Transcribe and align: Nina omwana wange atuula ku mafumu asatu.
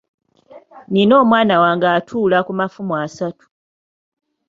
Nina 0.91 1.13
omwana 1.23 1.55
wange 1.63 1.87
atuula 1.97 2.37
ku 2.45 2.51
mafumu 2.59 2.93
asatu. 3.05 3.45